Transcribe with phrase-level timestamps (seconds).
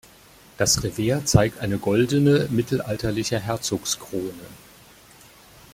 [0.57, 4.45] Das Revers zeigt eine goldene mittelalterliche Herzogskrone.